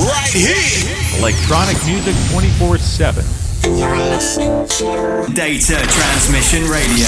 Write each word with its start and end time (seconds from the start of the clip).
right 0.00 0.32
here. 0.32 1.18
Electronic 1.18 1.76
music 1.86 2.14
24 2.32 2.78
7. 2.78 3.24
Data 5.34 5.76
Transmission 5.88 6.62
Radio. 6.68 7.06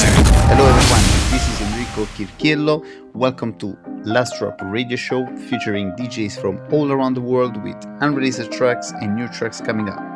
Hello 0.49 0.67
everyone, 0.69 1.05
this 1.31 1.49
is 1.49 1.61
Enrico 1.63 2.05
Chirchiello. 2.15 2.85
Welcome 3.15 3.55
to 3.59 3.77
Last 4.05 4.39
Drop 4.39 4.61
Radio 4.63 4.97
Show 4.97 5.27
featuring 5.49 5.93
DJs 5.93 6.41
from 6.41 6.61
all 6.73 6.93
around 6.93 7.15
the 7.15 7.23
world 7.23 7.57
with 7.63 7.77
unreleased 8.01 8.53
tracks 8.53 8.93
and 9.01 9.17
new 9.17 9.29
tracks 9.29 9.61
coming 9.61 9.89
up. 9.89 10.12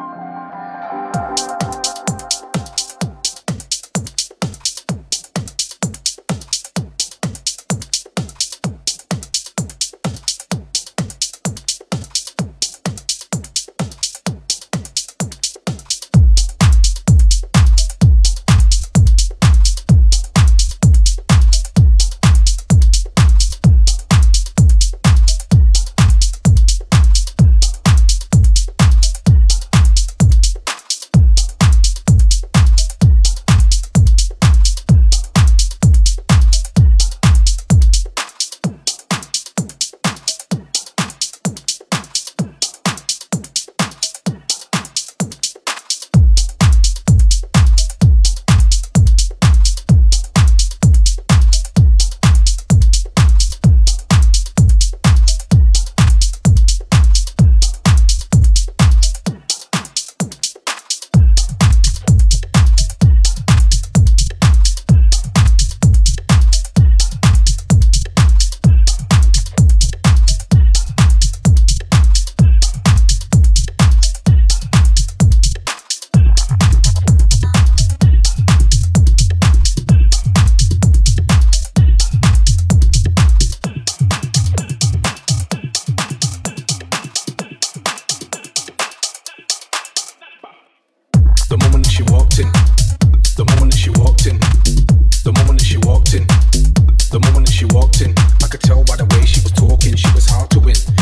she 97.57 97.65
walked 97.65 98.03
in, 98.03 98.13
I 98.43 98.49
could 98.49 98.61
tell 98.61 98.85
by 98.85 98.97
the 98.97 99.07
way 99.07 99.25
she 99.25 99.41
was 99.41 99.53
talking, 99.53 99.97
she 99.97 100.13
was 100.13 100.27
hard 100.27 100.51
to 100.51 100.61
win. 100.61 100.96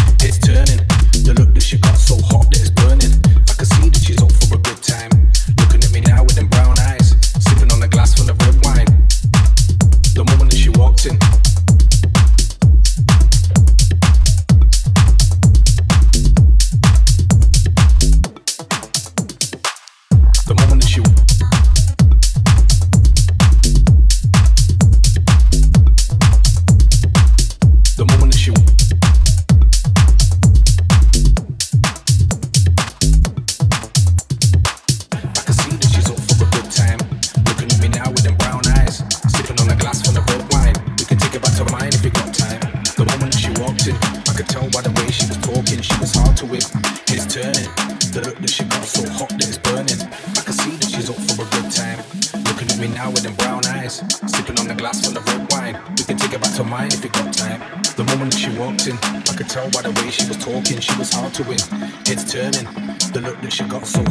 was 60.99 61.12
hard 61.12 61.32
to 61.34 61.43
win. 61.44 61.59
It's 62.06 62.31
turning. 62.32 62.65
The 63.12 63.21
look 63.22 63.41
that 63.43 63.53
she 63.53 63.65
got 63.65 63.87
so 63.87 64.03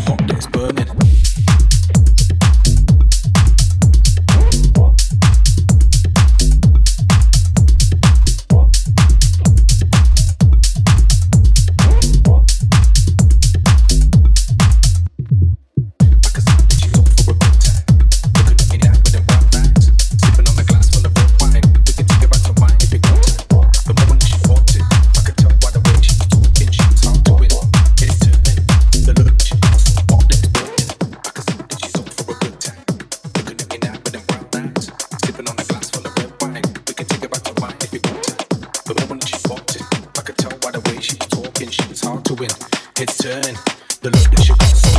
when 42.43 42.51
it's 42.99 43.17
turn 43.17 43.55
The 44.01 44.09
look 44.11 44.29
that 44.31 44.49
you 44.49 44.55
got 44.55 44.75
so 44.75 44.92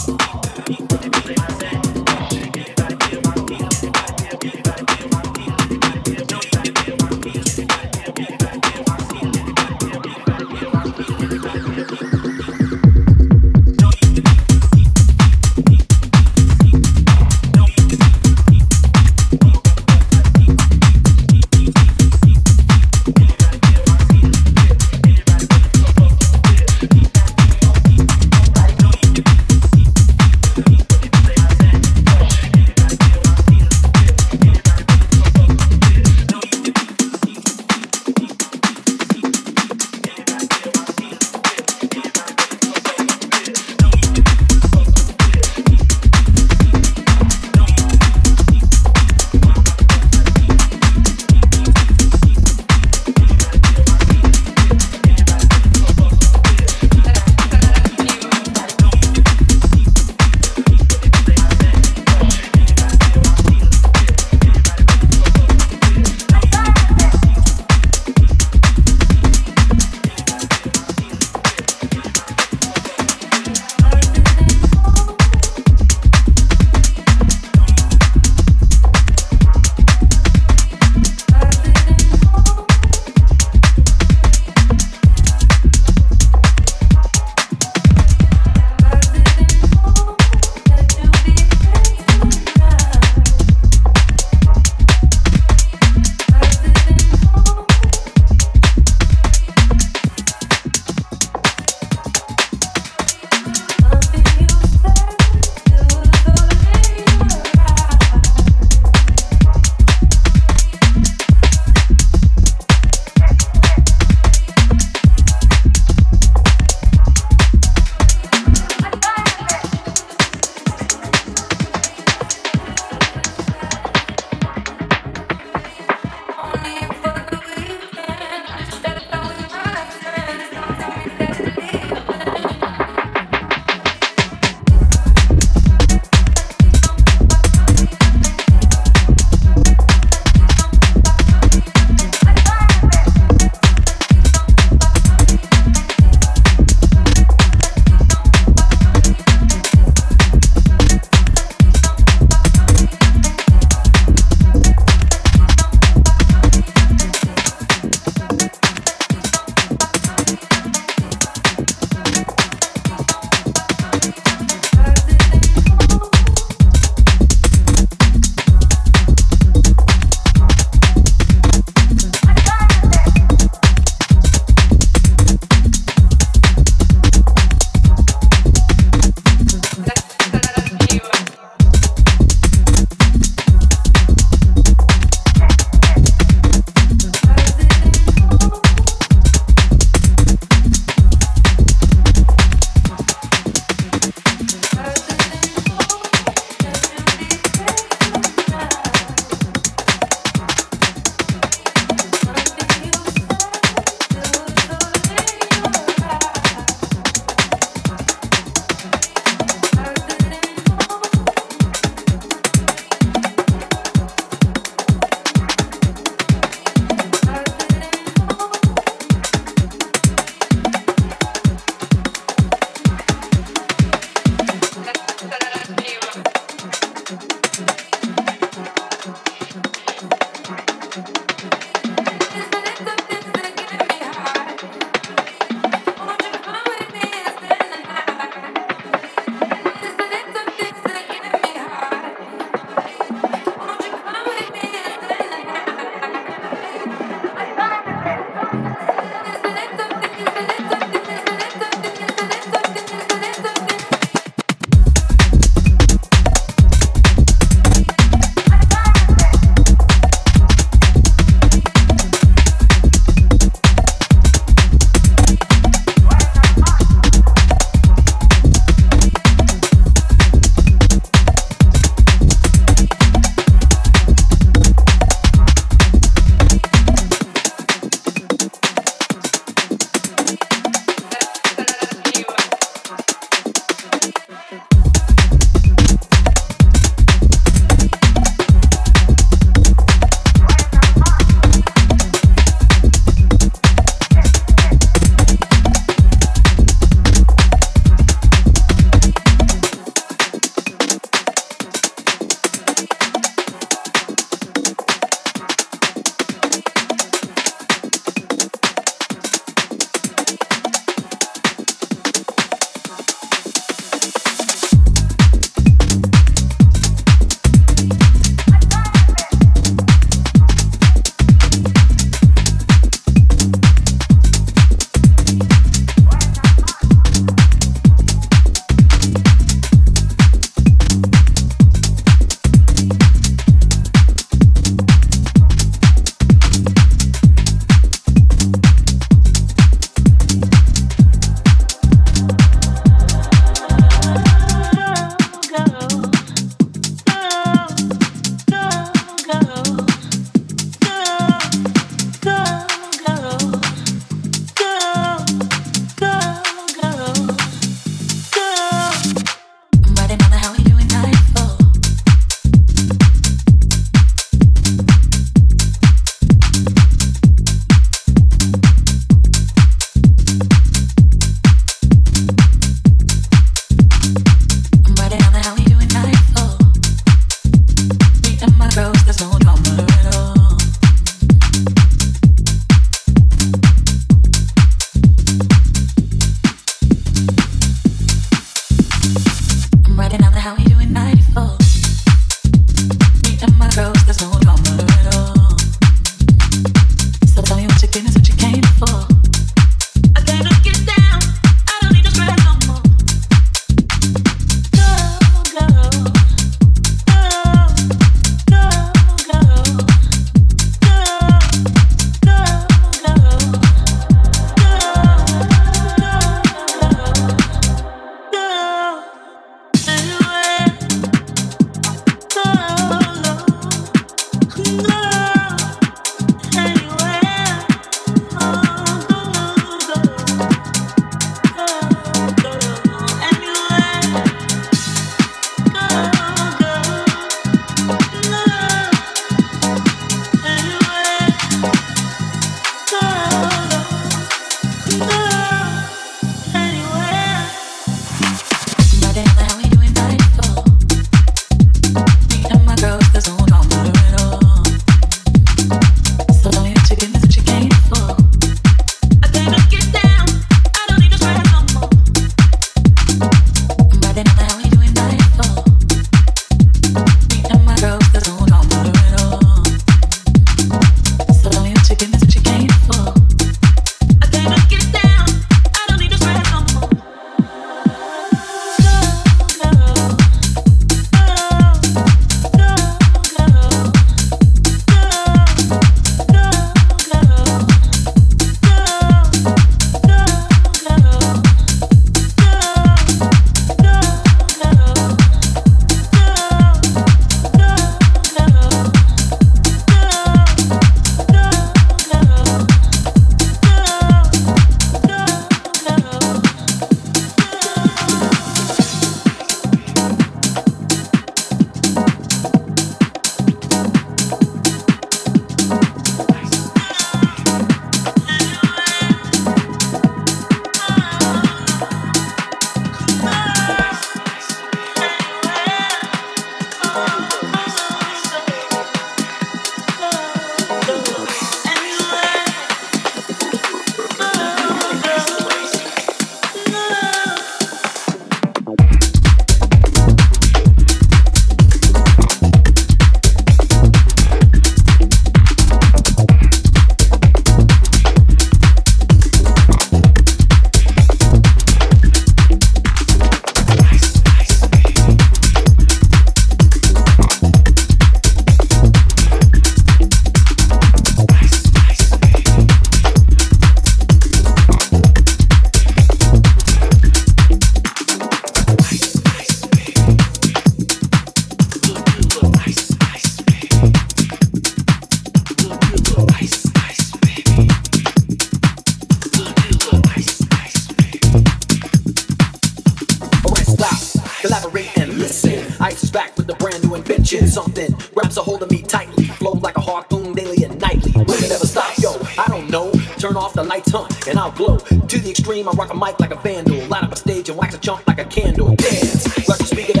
and 594.31 594.39
I'll 594.39 594.51
glow. 594.51 594.77
To 594.77 595.19
the 595.19 595.29
extreme, 595.29 595.67
I 595.67 595.71
rock 595.73 595.93
a 595.93 595.95
mic 595.95 596.19
like 596.19 596.31
a 596.31 596.37
vandal. 596.37 596.79
Light 596.87 597.03
up 597.03 597.11
a 597.11 597.15
stage 597.15 597.49
and 597.49 597.57
wax 597.57 597.75
a 597.75 597.77
chunk 597.77 598.07
like 598.07 598.19
a 598.19 598.25
candle. 598.25 598.75
Dance 598.75 599.47
like 599.47 599.59
a 599.59 599.65
speaker. 599.65 600.00